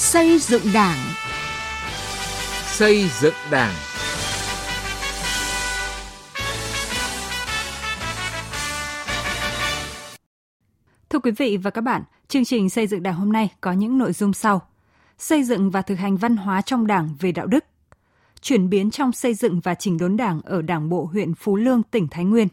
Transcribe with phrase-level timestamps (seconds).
[0.00, 0.96] Xây dựng Đảng.
[2.66, 3.74] Xây dựng Đảng.
[11.10, 13.98] Thưa quý vị và các bạn, chương trình xây dựng Đảng hôm nay có những
[13.98, 14.62] nội dung sau:
[15.18, 17.64] Xây dựng và thực hành văn hóa trong Đảng về đạo đức,
[18.40, 21.82] chuyển biến trong xây dựng và chỉnh đốn Đảng ở Đảng bộ huyện Phú Lương,
[21.82, 22.48] tỉnh Thái Nguyên.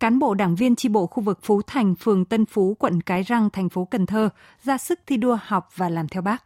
[0.00, 3.22] Cán bộ đảng viên chi bộ khu vực Phú Thành, phường Tân Phú, quận Cái
[3.22, 4.28] Răng, thành phố Cần Thơ
[4.64, 6.44] ra sức thi đua học và làm theo Bác.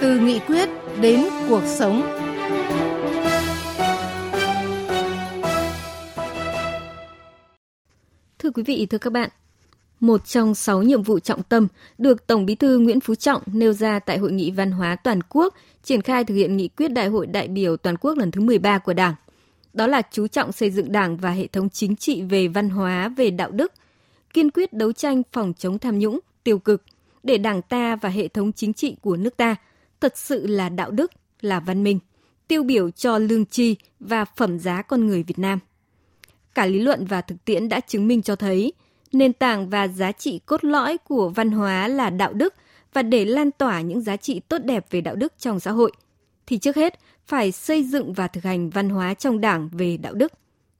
[0.00, 0.68] Từ nghị quyết
[1.00, 2.02] đến cuộc sống.
[8.38, 9.30] Thưa quý vị, thưa các bạn,
[10.00, 11.68] một trong sáu nhiệm vụ trọng tâm
[11.98, 15.20] được Tổng Bí thư Nguyễn Phú Trọng nêu ra tại Hội nghị Văn hóa Toàn
[15.28, 18.40] quốc triển khai thực hiện nghị quyết Đại hội đại biểu toàn quốc lần thứ
[18.40, 19.14] 13 của Đảng.
[19.72, 23.08] Đó là chú trọng xây dựng Đảng và hệ thống chính trị về văn hóa,
[23.08, 23.72] về đạo đức,
[24.34, 26.82] kiên quyết đấu tranh phòng chống tham nhũng, tiêu cực
[27.22, 29.56] để Đảng ta và hệ thống chính trị của nước ta
[30.00, 31.98] thật sự là đạo đức, là văn minh,
[32.48, 35.58] tiêu biểu cho lương tri và phẩm giá con người Việt Nam.
[36.54, 38.72] Cả lý luận và thực tiễn đã chứng minh cho thấy
[39.12, 42.54] nền tảng và giá trị cốt lõi của văn hóa là đạo đức
[42.92, 45.92] và để lan tỏa những giá trị tốt đẹp về đạo đức trong xã hội
[46.46, 50.14] thì trước hết phải xây dựng và thực hành văn hóa trong Đảng về đạo
[50.14, 50.32] đức.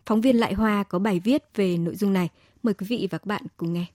[0.06, 2.28] Phóng viên Lại Hoa có bài viết về nội dung này.
[2.62, 3.86] Mời quý vị và các bạn cùng nghe.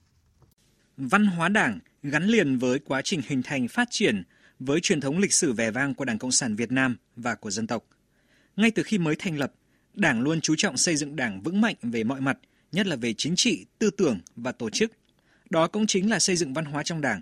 [0.97, 4.23] Văn hóa Đảng gắn liền với quá trình hình thành phát triển
[4.59, 7.51] với truyền thống lịch sử vẻ vang của Đảng Cộng sản Việt Nam và của
[7.51, 7.83] dân tộc.
[8.55, 9.53] Ngay từ khi mới thành lập,
[9.93, 12.37] Đảng luôn chú trọng xây dựng Đảng vững mạnh về mọi mặt,
[12.71, 14.91] nhất là về chính trị, tư tưởng và tổ chức.
[15.49, 17.21] Đó cũng chính là xây dựng văn hóa trong Đảng.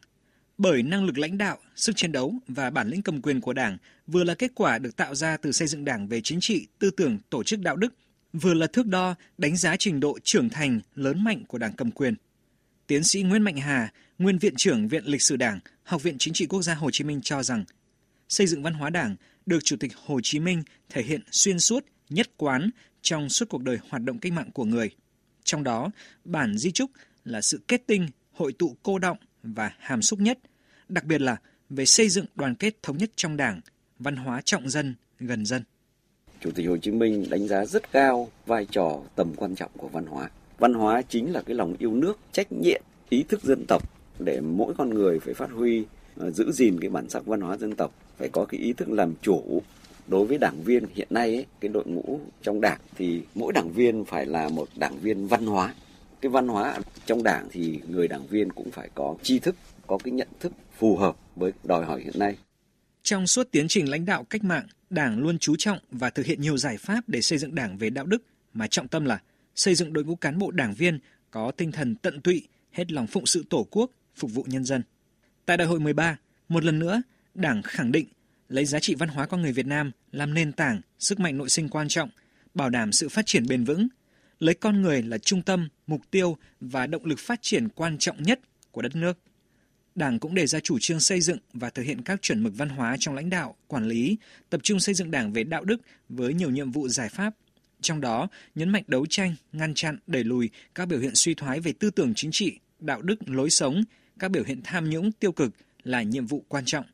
[0.57, 3.77] Bởi năng lực lãnh đạo, sức chiến đấu và bản lĩnh cầm quyền của Đảng
[4.07, 6.91] vừa là kết quả được tạo ra từ xây dựng Đảng về chính trị, tư
[6.91, 7.93] tưởng, tổ chức đạo đức,
[8.39, 11.91] vừa là thước đo đánh giá trình độ trưởng thành lớn mạnh của Đảng cầm
[11.91, 12.15] quyền.
[12.87, 16.33] Tiến sĩ Nguyễn Mạnh Hà, nguyên viện trưởng Viện Lịch sử Đảng, Học viện Chính
[16.33, 17.65] trị Quốc gia Hồ Chí Minh cho rằng,
[18.29, 21.85] xây dựng văn hóa Đảng được Chủ tịch Hồ Chí Minh thể hiện xuyên suốt,
[22.09, 22.69] nhất quán
[23.01, 24.89] trong suốt cuộc đời hoạt động cách mạng của người.
[25.43, 25.91] Trong đó,
[26.25, 26.91] bản di trúc
[27.25, 30.39] là sự kết tinh, hội tụ cô động và hàm xúc nhất,
[30.89, 31.37] đặc biệt là
[31.69, 33.61] về xây dựng đoàn kết thống nhất trong Đảng,
[33.99, 35.63] văn hóa trọng dân, gần dân.
[36.45, 39.87] Chủ tịch Hồ Chí Minh đánh giá rất cao vai trò tầm quan trọng của
[39.87, 40.29] văn hóa.
[40.57, 43.83] Văn hóa chính là cái lòng yêu nước, trách nhiệm, ý thức dân tộc
[44.19, 45.85] để mỗi con người phải phát huy
[46.17, 48.89] ờ, giữ gìn cái bản sắc văn hóa dân tộc, phải có cái ý thức
[48.89, 49.61] làm chủ.
[50.07, 53.71] Đối với đảng viên hiện nay ấy, cái đội ngũ trong đảng thì mỗi đảng
[53.71, 55.73] viên phải là một đảng viên văn hóa.
[56.21, 59.55] Cái văn hóa trong đảng thì người đảng viên cũng phải có tri thức,
[59.87, 62.35] có cái nhận thức phù hợp với đòi hỏi hiện nay.
[63.05, 66.41] Trong suốt tiến trình lãnh đạo cách mạng, Đảng luôn chú trọng và thực hiện
[66.41, 68.23] nhiều giải pháp để xây dựng Đảng về đạo đức,
[68.53, 69.19] mà trọng tâm là
[69.55, 70.99] xây dựng đội ngũ cán bộ đảng viên
[71.31, 74.83] có tinh thần tận tụy, hết lòng phụng sự Tổ quốc, phục vụ nhân dân.
[75.45, 76.17] Tại Đại hội 13,
[76.49, 77.01] một lần nữa,
[77.33, 78.07] Đảng khẳng định
[78.49, 81.49] lấy giá trị văn hóa con người Việt Nam làm nền tảng, sức mạnh nội
[81.49, 82.09] sinh quan trọng,
[82.53, 83.87] bảo đảm sự phát triển bền vững,
[84.39, 88.23] lấy con người là trung tâm, mục tiêu và động lực phát triển quan trọng
[88.23, 88.39] nhất
[88.71, 89.17] của đất nước.
[89.95, 92.69] Đảng cũng đề ra chủ trương xây dựng và thực hiện các chuẩn mực văn
[92.69, 94.17] hóa trong lãnh đạo, quản lý,
[94.49, 97.35] tập trung xây dựng Đảng về đạo đức với nhiều nhiệm vụ giải pháp.
[97.81, 101.59] Trong đó, nhấn mạnh đấu tranh, ngăn chặn, đẩy lùi các biểu hiện suy thoái
[101.59, 103.83] về tư tưởng chính trị, đạo đức, lối sống,
[104.19, 105.51] các biểu hiện tham nhũng tiêu cực
[105.83, 106.85] là nhiệm vụ quan trọng.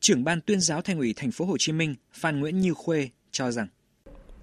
[0.00, 3.08] Trưởng ban tuyên giáo Thành ủy Thành phố Hồ Chí Minh Phan Nguyễn Như Khuê
[3.30, 3.66] cho rằng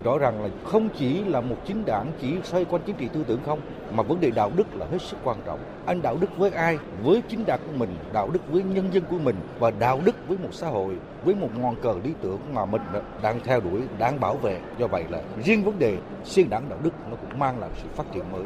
[0.03, 3.23] Rõ ràng là không chỉ là một chính đảng chỉ xoay quanh chính trị tư
[3.27, 5.59] tưởng không, mà vấn đề đạo đức là hết sức quan trọng.
[5.85, 6.77] Anh đạo đức với ai?
[7.03, 10.15] Với chính đảng của mình, đạo đức với nhân dân của mình và đạo đức
[10.27, 12.81] với một xã hội, với một ngọn cờ lý tưởng mà mình
[13.23, 14.61] đang theo đuổi, đang bảo vệ.
[14.79, 17.87] Do vậy là riêng vấn đề xây đảng đạo đức nó cũng mang lại sự
[17.95, 18.43] phát triển mới.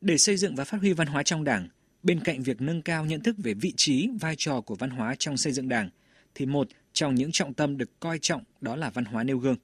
[0.00, 1.68] Để xây dựng và phát huy văn hóa trong Đảng,
[2.02, 5.14] bên cạnh việc nâng cao nhận thức về vị trí, vai trò của văn hóa
[5.18, 5.90] trong xây dựng Đảng,
[6.34, 9.56] thì một trong những trọng tâm được coi trọng đó là văn hóa nêu gương.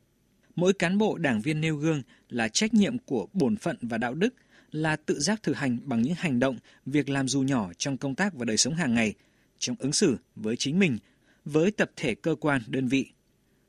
[0.58, 4.14] Mỗi cán bộ đảng viên nêu gương là trách nhiệm của bổn phận và đạo
[4.14, 4.34] đức,
[4.70, 8.14] là tự giác thực hành bằng những hành động, việc làm dù nhỏ trong công
[8.14, 9.14] tác và đời sống hàng ngày,
[9.58, 10.98] trong ứng xử với chính mình,
[11.44, 13.06] với tập thể cơ quan, đơn vị.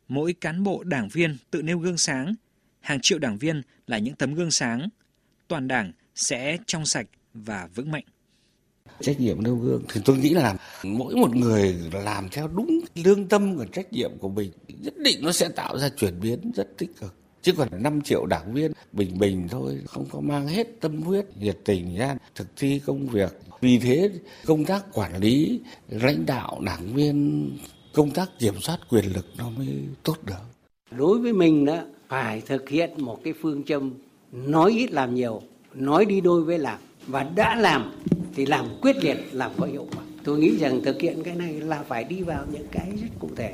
[0.07, 2.36] Mỗi cán bộ đảng viên tự nêu gương sáng,
[2.80, 4.89] hàng triệu đảng viên là những tấm gương sáng,
[5.47, 8.06] toàn đảng sẽ trong sạch và vững mạnh
[9.01, 13.27] trách nhiệm nêu gương, thì tôi nghĩ là mỗi một người làm theo đúng lương
[13.27, 16.77] tâm và trách nhiệm của mình, nhất định nó sẽ tạo ra chuyển biến rất
[16.77, 17.13] tích cực.
[17.41, 21.25] Chứ còn 5 triệu đảng viên bình bình thôi, không có mang hết tâm huyết,
[21.39, 23.39] nhiệt tình ra thực thi công việc.
[23.62, 24.09] Vì thế,
[24.45, 27.50] công tác quản lý, lãnh đạo đảng viên,
[27.94, 29.68] công tác kiểm soát quyền lực nó mới
[30.03, 30.44] tốt được.
[30.92, 33.94] Đối với mình đó, phải thực hiện một cái phương châm,
[34.31, 35.42] nói ít làm nhiều,
[35.74, 37.91] nói đi đôi với làm và đã làm
[38.35, 40.03] thì làm quyết liệt, làm có hiệu quả.
[40.23, 43.29] Tôi nghĩ rằng thực hiện cái này là phải đi vào những cái rất cụ
[43.35, 43.53] thể.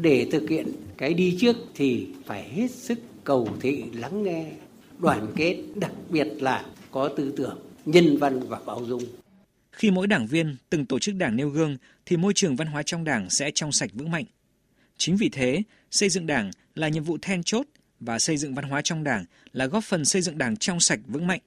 [0.00, 4.46] Để thực hiện cái đi trước thì phải hết sức cầu thị, lắng nghe,
[4.98, 9.04] đoàn kết, đặc biệt là có tư tưởng, nhân văn và bao dung.
[9.72, 11.76] Khi mỗi đảng viên, từng tổ chức đảng nêu gương
[12.06, 14.24] thì môi trường văn hóa trong đảng sẽ trong sạch vững mạnh.
[14.96, 17.66] Chính vì thế, xây dựng đảng là nhiệm vụ then chốt
[18.00, 21.00] và xây dựng văn hóa trong đảng là góp phần xây dựng đảng trong sạch
[21.06, 21.40] vững mạnh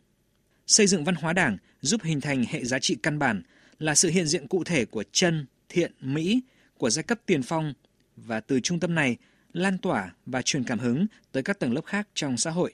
[0.67, 3.41] xây dựng văn hóa đảng giúp hình thành hệ giá trị căn bản
[3.79, 6.41] là sự hiện diện cụ thể của chân, thiện, mỹ
[6.77, 7.73] của giai cấp tiền phong
[8.15, 9.17] và từ trung tâm này
[9.53, 12.73] lan tỏa và truyền cảm hứng tới các tầng lớp khác trong xã hội.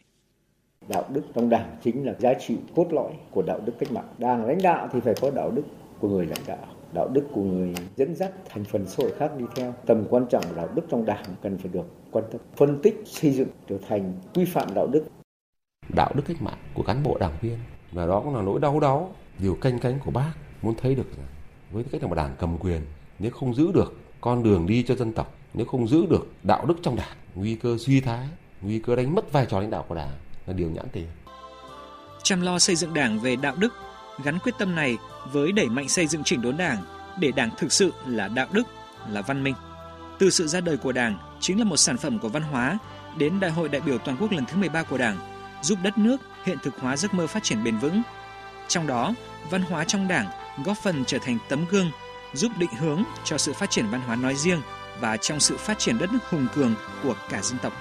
[0.89, 4.15] Đạo đức trong đảng chính là giá trị cốt lõi của đạo đức cách mạng.
[4.17, 5.63] Đảng lãnh đạo thì phải có đạo đức
[5.99, 9.31] của người lãnh đạo, đạo đức của người dẫn dắt thành phần xã hội khác
[9.37, 9.75] đi theo.
[9.85, 12.95] Tầm quan trọng của đạo đức trong đảng cần phải được quan tâm, phân tích,
[13.05, 15.05] xây dựng trở thành quy phạm đạo đức.
[15.95, 17.57] Đạo đức cách mạng của cán bộ đảng viên
[17.91, 20.31] và đó cũng là nỗi đau đáu điều canh cánh của bác
[20.61, 21.07] muốn thấy được
[21.71, 22.81] với cách là một đảng cầm quyền,
[23.19, 26.65] nếu không giữ được con đường đi cho dân tộc, nếu không giữ được đạo
[26.65, 28.27] đức trong đảng, nguy cơ suy thái
[28.61, 31.07] nguy cơ đánh mất vai trò lãnh đạo của đảng là điều nhãn tiền.
[32.23, 33.73] Chăm lo xây dựng đảng về đạo đức,
[34.23, 34.97] gắn quyết tâm này
[35.31, 36.77] với đẩy mạnh xây dựng chỉnh đốn đảng
[37.19, 38.63] để đảng thực sự là đạo đức,
[39.09, 39.55] là văn minh.
[40.19, 42.77] Từ sự ra đời của đảng chính là một sản phẩm của văn hóa,
[43.17, 45.17] đến đại hội đại biểu toàn quốc lần thứ 13 của đảng,
[45.61, 48.01] giúp đất nước hiện thực hóa giấc mơ phát triển bền vững
[48.67, 49.13] trong đó
[49.49, 50.27] văn hóa trong đảng
[50.65, 51.91] góp phần trở thành tấm gương
[52.33, 54.61] giúp định hướng cho sự phát triển văn hóa nói riêng
[55.01, 57.73] và trong sự phát triển đất nước hùng cường của cả dân tộc.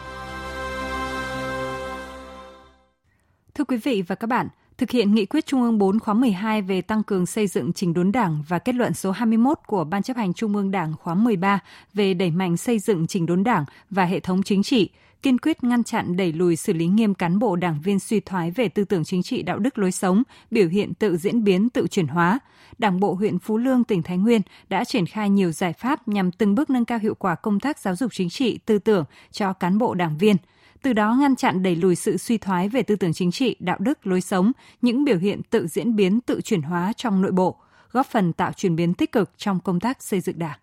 [3.54, 6.62] Thưa quý vị và các bạn, thực hiện nghị quyết Trung ương 4 khóa 12
[6.62, 10.02] về tăng cường xây dựng chỉnh đốn Đảng và kết luận số 21 của Ban
[10.02, 11.58] chấp hành Trung ương Đảng khóa 13
[11.94, 14.90] về đẩy mạnh xây dựng chỉnh đốn Đảng và hệ thống chính trị,
[15.22, 18.50] kiên quyết ngăn chặn đẩy lùi xử lý nghiêm cán bộ đảng viên suy thoái
[18.50, 21.86] về tư tưởng chính trị đạo đức lối sống, biểu hiện tự diễn biến, tự
[21.86, 22.38] chuyển hóa.
[22.78, 26.32] Đảng bộ huyện Phú Lương, tỉnh Thái Nguyên đã triển khai nhiều giải pháp nhằm
[26.32, 29.52] từng bước nâng cao hiệu quả công tác giáo dục chính trị, tư tưởng cho
[29.52, 30.36] cán bộ đảng viên
[30.82, 33.76] từ đó ngăn chặn đẩy lùi sự suy thoái về tư tưởng chính trị, đạo
[33.80, 37.56] đức, lối sống, những biểu hiện tự diễn biến, tự chuyển hóa trong nội bộ,
[37.92, 40.58] góp phần tạo chuyển biến tích cực trong công tác xây dựng Đảng.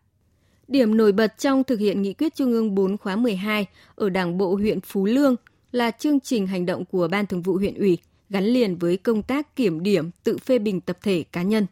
[0.67, 3.65] Điểm nổi bật trong thực hiện nghị quyết Trung ương 4 khóa 12
[3.95, 5.35] ở Đảng bộ huyện Phú Lương
[5.71, 7.97] là chương trình hành động của Ban Thường vụ huyện ủy
[8.29, 11.65] gắn liền với công tác kiểm điểm, tự phê bình tập thể cá nhân.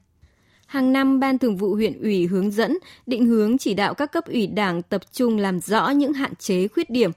[0.65, 4.25] Hàng năm, Ban Thường vụ huyện ủy hướng dẫn, định hướng chỉ đạo các cấp
[4.25, 7.11] ủy đảng tập trung làm rõ những hạn chế khuyết điểm,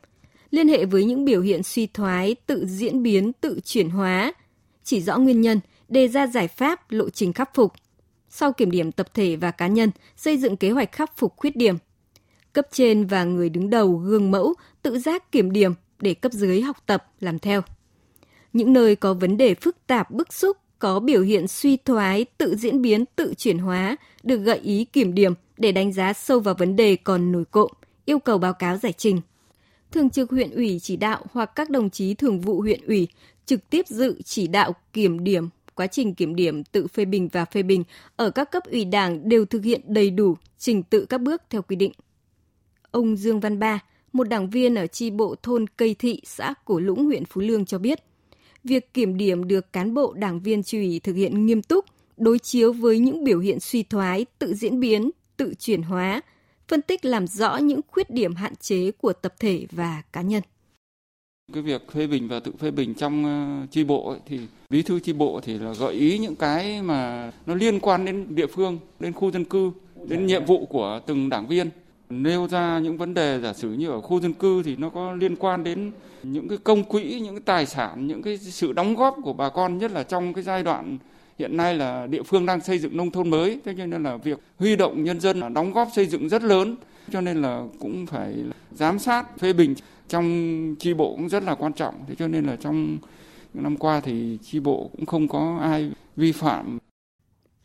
[0.50, 4.32] liên hệ với những biểu hiện suy thoái, tự diễn biến, tự chuyển hóa,
[4.84, 7.72] chỉ rõ nguyên nhân, đề ra giải pháp, lộ trình khắc phục–
[8.38, 11.56] sau kiểm điểm tập thể và cá nhân, xây dựng kế hoạch khắc phục khuyết
[11.56, 11.76] điểm.
[12.52, 16.60] Cấp trên và người đứng đầu gương mẫu tự giác kiểm điểm để cấp dưới
[16.60, 17.60] học tập làm theo.
[18.52, 22.56] Những nơi có vấn đề phức tạp bức xúc, có biểu hiện suy thoái, tự
[22.56, 26.54] diễn biến, tự chuyển hóa được gợi ý kiểm điểm để đánh giá sâu vào
[26.54, 27.70] vấn đề còn nổi cộm,
[28.04, 29.20] yêu cầu báo cáo giải trình.
[29.92, 33.08] Thường trực huyện ủy chỉ đạo hoặc các đồng chí thường vụ huyện ủy
[33.46, 37.44] trực tiếp dự chỉ đạo kiểm điểm quá trình kiểm điểm tự phê bình và
[37.44, 37.84] phê bình
[38.16, 41.62] ở các cấp ủy đảng đều thực hiện đầy đủ trình tự các bước theo
[41.62, 41.92] quy định.
[42.90, 43.82] Ông Dương Văn Ba,
[44.12, 47.64] một đảng viên ở chi bộ thôn Cây Thị, xã Cổ Lũng, huyện Phú Lương
[47.64, 47.98] cho biết,
[48.64, 51.84] việc kiểm điểm được cán bộ đảng viên chủ ủy thực hiện nghiêm túc,
[52.16, 56.20] đối chiếu với những biểu hiện suy thoái, tự diễn biến, tự chuyển hóa,
[56.68, 60.42] phân tích làm rõ những khuyết điểm hạn chế của tập thể và cá nhân.
[61.52, 64.82] Cái việc phê bình và tự phê bình trong ờ, chi bộ ấy, thì bí
[64.82, 68.46] thư chi bộ thì là gợi ý những cái mà nó liên quan đến địa
[68.46, 69.70] phương, đến khu dân cư,
[70.08, 71.70] đến nhiệm vụ của từng đảng viên.
[72.10, 75.12] Nêu ra những vấn đề giả sử như ở khu dân cư thì nó có
[75.12, 78.94] liên quan đến những cái công quỹ, những cái tài sản, những cái sự đóng
[78.94, 80.98] góp của bà con nhất là trong cái giai đoạn
[81.38, 84.16] hiện nay là địa phương đang xây dựng nông thôn mới, thế cho nên là
[84.16, 86.76] việc huy động nhân dân đóng góp xây dựng rất lớn,
[87.12, 88.34] cho nên là cũng phải
[88.72, 89.74] giám sát, phê bình
[90.08, 92.98] trong chi bộ cũng rất là quan trọng thế cho nên là trong
[93.54, 96.78] những năm qua thì chi bộ cũng không có ai vi phạm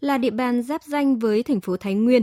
[0.01, 2.21] là địa bàn giáp danh với thành phố Thái Nguyên.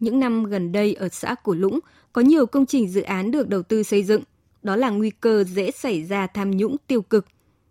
[0.00, 1.80] Những năm gần đây ở xã Cổ Lũng
[2.12, 4.22] có nhiều công trình dự án được đầu tư xây dựng.
[4.62, 7.26] Đó là nguy cơ dễ xảy ra tham nhũng tiêu cực.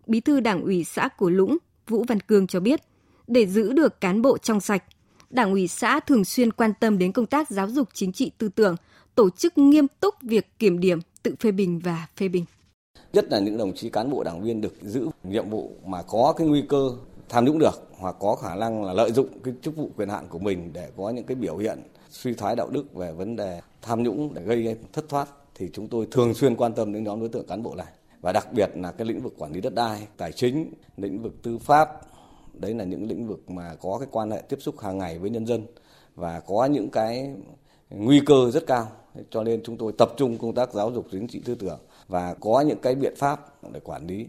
[0.08, 2.82] Bí thư Đảng ủy xã Cổ Lũng Vũ Văn Cương cho biết,
[3.28, 4.84] để giữ được cán bộ trong sạch,
[5.30, 8.50] Đảng ủy xã thường xuyên quan tâm đến công tác giáo dục chính trị tư
[8.50, 8.76] tưởng,
[9.16, 12.46] tổ chức nghiêm túc việc kiểm điểm, tự phê bình và phê bình.
[13.14, 16.34] Nhất là những đồng chí cán bộ đảng viên được giữ nhiệm vụ mà có
[16.38, 16.92] cái nguy cơ
[17.30, 20.28] tham nhũng được hoặc có khả năng là lợi dụng cái chức vụ quyền hạn
[20.30, 23.62] của mình để có những cái biểu hiện suy thoái đạo đức về vấn đề
[23.82, 27.20] tham nhũng để gây thất thoát thì chúng tôi thường xuyên quan tâm đến nhóm
[27.20, 29.76] đối tượng cán bộ này và đặc biệt là cái lĩnh vực quản lý đất
[29.76, 31.90] đai, tài chính, lĩnh vực tư pháp,
[32.54, 35.30] đấy là những lĩnh vực mà có cái quan hệ tiếp xúc hàng ngày với
[35.30, 35.66] nhân dân
[36.16, 37.36] và có những cái
[37.90, 38.92] nguy cơ rất cao
[39.30, 42.36] cho nên chúng tôi tập trung công tác giáo dục chính trị tư tưởng và
[42.40, 43.40] có những cái biện pháp
[43.74, 44.28] để quản lý.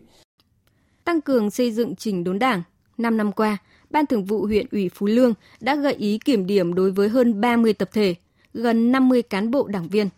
[1.05, 2.63] Tăng cường xây dựng trình đốn đảng.
[2.99, 3.59] 5 năm qua,
[3.91, 7.41] Ban Thường vụ huyện ủy Phú Lương đã gợi ý kiểm điểm đối với hơn
[7.41, 8.15] 30 tập thể,
[8.55, 10.09] gần 50 cán bộ đảng viên.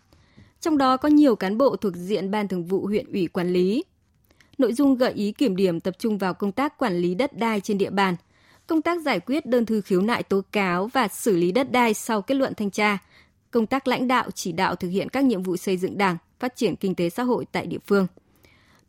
[0.61, 3.83] Trong đó có nhiều cán bộ thuộc diện Ban Thường vụ huyện ủy quản lý.
[4.57, 7.61] Nội dung gợi ý kiểm điểm tập trung vào công tác quản lý đất đai
[7.61, 8.15] trên địa bàn,
[8.67, 11.93] công tác giải quyết đơn thư khiếu nại tố cáo và xử lý đất đai
[11.93, 12.97] sau kết luận thanh tra,
[13.51, 16.55] công tác lãnh đạo chỉ đạo thực hiện các nhiệm vụ xây dựng Đảng, phát
[16.55, 18.07] triển kinh tế xã hội tại địa phương.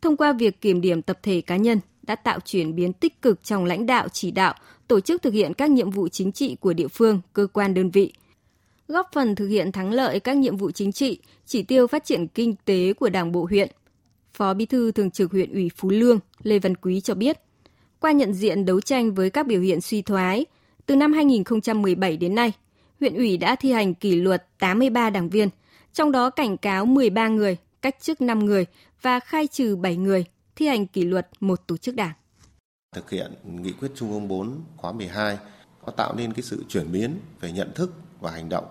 [0.01, 3.43] Thông qua việc kiểm điểm tập thể cá nhân đã tạo chuyển biến tích cực
[3.43, 4.53] trong lãnh đạo chỉ đạo,
[4.87, 7.91] tổ chức thực hiện các nhiệm vụ chính trị của địa phương, cơ quan đơn
[7.91, 8.13] vị,
[8.87, 12.27] góp phần thực hiện thắng lợi các nhiệm vụ chính trị, chỉ tiêu phát triển
[12.27, 13.69] kinh tế của Đảng bộ huyện.
[14.33, 17.37] Phó Bí thư Thường trực huyện ủy Phú Lương Lê Văn Quý cho biết,
[17.99, 20.45] qua nhận diện đấu tranh với các biểu hiện suy thoái,
[20.85, 22.51] từ năm 2017 đến nay,
[23.03, 25.49] huyện ủy đã thi hành kỷ luật 83 đảng viên,
[25.93, 28.65] trong đó cảnh cáo 13 người, cách chức 5 người
[29.01, 32.13] và khai trừ 7 người, thi hành kỷ luật một tổ chức đảng.
[32.95, 35.37] Thực hiện nghị quyết Trung ương 4 khóa 12
[35.85, 38.65] có tạo nên cái sự chuyển biến về nhận thức và hành động.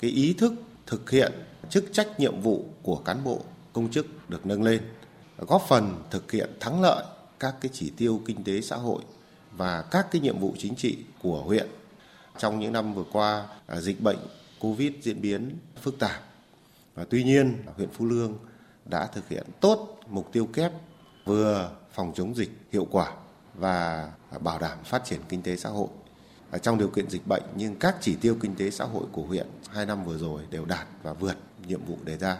[0.00, 0.52] Cái ý thức
[0.86, 1.32] thực hiện
[1.70, 3.40] chức trách nhiệm vụ của cán bộ
[3.72, 4.82] công chức được nâng lên,
[5.38, 7.04] góp phần thực hiện thắng lợi
[7.40, 9.02] các cái chỉ tiêu kinh tế xã hội
[9.56, 11.66] và các cái nhiệm vụ chính trị của huyện.
[12.38, 14.18] Trong những năm vừa qua, à, dịch bệnh
[14.60, 15.50] Covid diễn biến
[15.82, 16.22] phức tạp.
[16.94, 18.38] Và tuy nhiên, à, huyện Phú Lương
[18.84, 20.72] đã thực hiện tốt mục tiêu kép
[21.24, 23.12] vừa phòng chống dịch hiệu quả
[23.54, 25.88] và à, bảo đảm phát triển kinh tế xã hội.
[26.50, 29.22] Ở trong điều kiện dịch bệnh nhưng các chỉ tiêu kinh tế xã hội của
[29.22, 32.38] huyện hai năm vừa rồi đều đạt và vượt nhiệm vụ đề ra.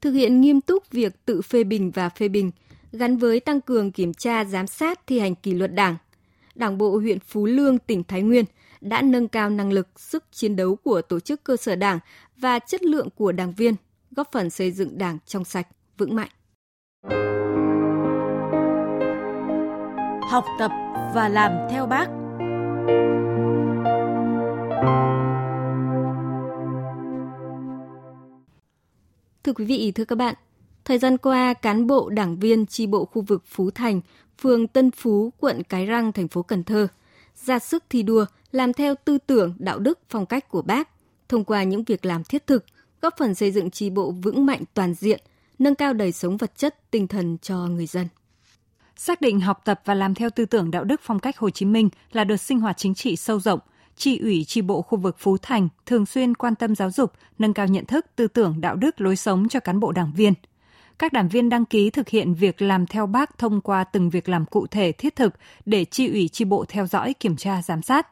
[0.00, 2.50] Thực hiện nghiêm túc việc tự phê bình và phê bình
[2.92, 5.96] gắn với tăng cường kiểm tra giám sát thi hành kỷ luật Đảng.
[6.54, 8.44] Đảng bộ huyện Phú Lương, tỉnh Thái Nguyên
[8.84, 11.98] đã nâng cao năng lực, sức chiến đấu của tổ chức cơ sở Đảng
[12.36, 13.74] và chất lượng của đảng viên,
[14.10, 16.28] góp phần xây dựng Đảng trong sạch, vững mạnh.
[20.30, 20.70] Học tập
[21.14, 22.06] và làm theo bác.
[29.44, 30.34] Thưa quý vị, thưa các bạn,
[30.84, 34.00] thời gian qua, cán bộ đảng viên tri bộ khu vực Phú Thành,
[34.38, 36.88] phường Tân Phú, quận Cái Răng, thành phố Cần Thơ,
[37.36, 40.88] ra sức thi đua, làm theo tư tưởng, đạo đức, phong cách của bác,
[41.28, 42.64] thông qua những việc làm thiết thực,
[43.02, 45.20] góp phần xây dựng tri bộ vững mạnh toàn diện,
[45.58, 48.08] nâng cao đời sống vật chất, tinh thần cho người dân.
[48.96, 51.66] Xác định học tập và làm theo tư tưởng đạo đức phong cách Hồ Chí
[51.66, 53.60] Minh là đợt sinh hoạt chính trị sâu rộng,
[53.96, 57.54] tri ủy tri bộ khu vực Phú Thành thường xuyên quan tâm giáo dục, nâng
[57.54, 60.34] cao nhận thức, tư tưởng, đạo đức, lối sống cho cán bộ đảng viên.
[60.98, 64.28] Các đảng viên đăng ký thực hiện việc làm theo bác thông qua từng việc
[64.28, 65.34] làm cụ thể thiết thực
[65.66, 68.08] để tri ủy tri bộ theo dõi, kiểm tra, giám sát.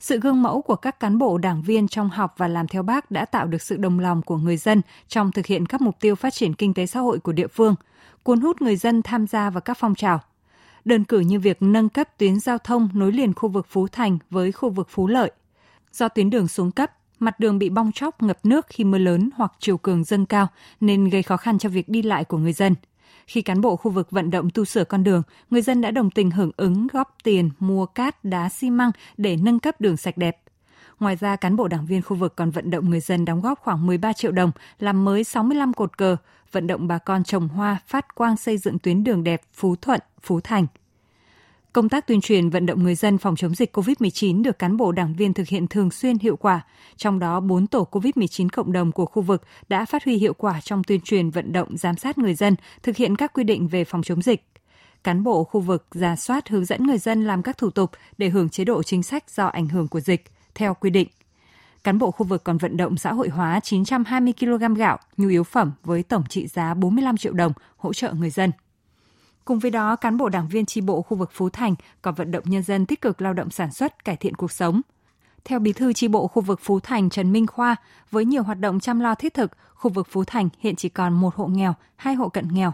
[0.00, 3.10] Sự gương mẫu của các cán bộ đảng viên trong học và làm theo bác
[3.10, 6.14] đã tạo được sự đồng lòng của người dân trong thực hiện các mục tiêu
[6.14, 7.74] phát triển kinh tế xã hội của địa phương,
[8.22, 10.20] cuốn hút người dân tham gia vào các phong trào.
[10.84, 14.18] Đơn cử như việc nâng cấp tuyến giao thông nối liền khu vực Phú Thành
[14.30, 15.32] với khu vực Phú Lợi.
[15.92, 16.92] Do tuyến đường xuống cấp,
[17.24, 20.48] mặt đường bị bong chóc ngập nước khi mưa lớn hoặc chiều cường dâng cao
[20.80, 22.74] nên gây khó khăn cho việc đi lại của người dân.
[23.26, 26.10] Khi cán bộ khu vực vận động tu sửa con đường, người dân đã đồng
[26.10, 30.16] tình hưởng ứng góp tiền mua cát, đá xi măng để nâng cấp đường sạch
[30.16, 30.40] đẹp.
[31.00, 33.58] Ngoài ra, cán bộ đảng viên khu vực còn vận động người dân đóng góp
[33.58, 36.16] khoảng 13 triệu đồng làm mới 65 cột cờ,
[36.52, 40.00] vận động bà con trồng hoa, phát quang xây dựng tuyến đường đẹp Phú Thuận,
[40.20, 40.66] Phú Thành.
[41.74, 44.92] Công tác tuyên truyền vận động người dân phòng chống dịch COVID-19 được cán bộ
[44.92, 46.60] đảng viên thực hiện thường xuyên hiệu quả,
[46.96, 50.60] trong đó 4 tổ COVID-19 cộng đồng của khu vực đã phát huy hiệu quả
[50.60, 53.84] trong tuyên truyền vận động giám sát người dân thực hiện các quy định về
[53.84, 54.44] phòng chống dịch.
[55.04, 58.28] Cán bộ khu vực ra soát hướng dẫn người dân làm các thủ tục để
[58.28, 61.08] hưởng chế độ chính sách do ảnh hưởng của dịch theo quy định.
[61.84, 65.44] Cán bộ khu vực còn vận động xã hội hóa 920 kg gạo, nhu yếu
[65.44, 68.50] phẩm với tổng trị giá 45 triệu đồng hỗ trợ người dân.
[69.44, 72.30] Cùng với đó, cán bộ đảng viên tri bộ khu vực Phú Thành còn vận
[72.30, 74.80] động nhân dân tích cực lao động sản xuất, cải thiện cuộc sống.
[75.44, 77.76] Theo bí thư tri bộ khu vực Phú Thành Trần Minh Khoa,
[78.10, 81.12] với nhiều hoạt động chăm lo thiết thực, khu vực Phú Thành hiện chỉ còn
[81.12, 82.72] một hộ nghèo, hai hộ cận nghèo.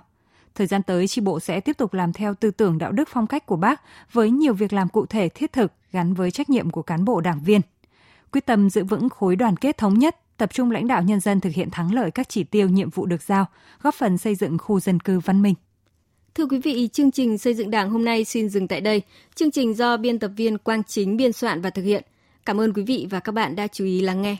[0.54, 3.26] Thời gian tới, tri bộ sẽ tiếp tục làm theo tư tưởng đạo đức phong
[3.26, 6.70] cách của bác với nhiều việc làm cụ thể thiết thực gắn với trách nhiệm
[6.70, 7.60] của cán bộ đảng viên.
[8.32, 11.40] Quyết tâm giữ vững khối đoàn kết thống nhất, tập trung lãnh đạo nhân dân
[11.40, 13.46] thực hiện thắng lợi các chỉ tiêu nhiệm vụ được giao,
[13.82, 15.54] góp phần xây dựng khu dân cư văn minh.
[16.34, 19.02] Thưa quý vị, chương trình xây dựng Đảng hôm nay xin dừng tại đây.
[19.34, 22.04] Chương trình do biên tập viên Quang Chính biên soạn và thực hiện.
[22.46, 24.36] Cảm ơn quý vị và các bạn đã chú ý lắng nghe.